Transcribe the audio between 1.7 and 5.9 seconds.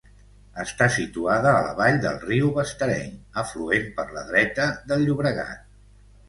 vall del riu Bastareny, afluent per la dreta del Llobregat.